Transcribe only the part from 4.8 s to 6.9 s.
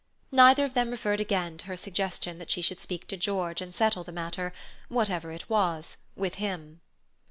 whatever it was, with him.